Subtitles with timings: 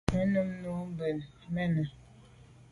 [0.13, 1.09] Me num nu à bû
[1.55, 1.85] mèn i.